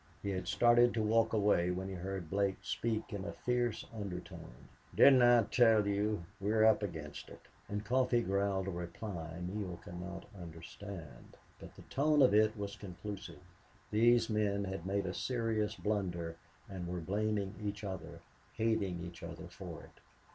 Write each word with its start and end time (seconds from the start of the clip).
He 0.23 0.31
had 0.31 0.47
started 0.47 0.95
to 0.95 1.03
walk 1.03 1.31
away 1.31 1.69
when 1.69 1.87
he 1.87 1.93
heard 1.93 2.27
Blake 2.31 2.55
speak 2.63 3.03
up 3.03 3.13
in 3.13 3.23
a 3.23 3.33
fierce 3.33 3.85
undertone. 3.93 4.67
"Didn't 4.95 5.21
I 5.21 5.43
tell 5.43 5.85
you? 5.85 6.23
We're 6.39 6.65
up 6.65 6.81
against 6.81 7.29
it!" 7.29 7.41
And 7.69 7.85
Coffee 7.85 8.23
growled 8.23 8.65
a 8.67 8.71
reply 8.71 9.39
Neale 9.45 9.77
could 9.83 9.99
not 10.01 10.25
understand. 10.35 11.37
But 11.59 11.75
the 11.75 11.83
tone 11.83 12.23
of 12.23 12.33
it 12.33 12.57
was 12.57 12.75
conclusive. 12.75 13.41
These 13.91 14.27
men 14.27 14.63
had 14.63 14.87
made 14.87 15.05
a 15.05 15.13
serious 15.13 15.75
blunder 15.75 16.35
and 16.67 16.87
were 16.87 16.99
blaming 16.99 17.53
each 17.63 17.83
other, 17.83 18.21
hating 18.55 19.03
each 19.05 19.21
other 19.21 19.49
for 19.49 19.83
it. 19.83 20.01